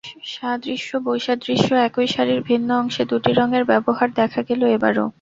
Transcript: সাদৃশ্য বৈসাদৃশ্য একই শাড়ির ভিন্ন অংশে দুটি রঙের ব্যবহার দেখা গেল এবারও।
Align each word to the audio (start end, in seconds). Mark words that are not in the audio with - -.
সাদৃশ্য 0.27 0.89
বৈসাদৃশ্য 1.05 1.69
একই 1.87 2.07
শাড়ির 2.07 2.41
ভিন্ন 2.41 2.69
অংশে 2.77 3.03
দুটি 3.05 3.31
রঙের 3.33 3.63
ব্যবহার 3.65 4.09
দেখা 4.15 4.41
গেল 4.49 4.61
এবারও। 4.75 5.05